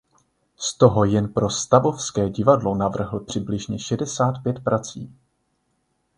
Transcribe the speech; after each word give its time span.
Z 0.57 0.77
toho 0.77 1.05
jen 1.05 1.33
pro 1.33 1.49
Stavovské 1.49 2.29
divadlo 2.29 2.75
navrhl 2.75 3.19
přibližně 3.19 3.79
šedesát 3.79 4.33
pět 4.43 4.59
prací. 4.63 5.15